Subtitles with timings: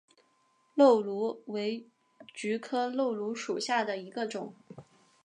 [0.73, 1.85] 漏芦为
[2.33, 4.55] 菊科漏芦属下的一个种。